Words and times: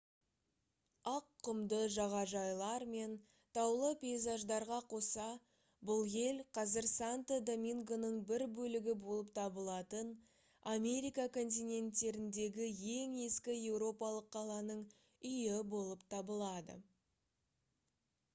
ақ 1.09 1.25
құмды 1.47 1.77
жағажайлар 1.95 2.83
мен 2.93 3.11
таулы 3.57 3.89
пейзаждарға 4.03 4.77
қоса 4.93 5.25
бұл 5.89 6.01
ел 6.21 6.39
қазір 6.59 6.87
санто 6.93 7.37
домингоның 7.49 8.17
бір 8.31 8.43
бөлігі 8.61 8.95
болып 9.03 9.29
табылатын 9.37 10.09
америка 10.73 11.25
континенттеріндегі 11.37 12.71
ең 12.95 13.15
ескі 13.27 13.59
еуропалық 13.59 14.31
қаланың 14.37 14.81
үйі 15.33 15.61
болып 15.75 16.07
табылады 16.15 16.79